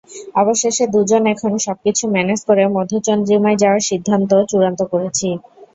অবশেষে 0.35 0.85
দুজন 0.93 1.23
এখন 1.33 1.51
সবকিছু 1.65 2.03
ম্যানেজ 2.13 2.39
করে 2.49 2.63
মধুচন্দ্রিমায় 2.75 3.59
যাওয়ার 3.61 3.87
সিদ্ধান্ত 3.89 4.31
চূড়ান্ত 4.49 4.81
করেছি। 4.91 5.27